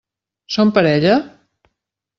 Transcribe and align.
Són 0.55 0.73
parella? 0.79 1.21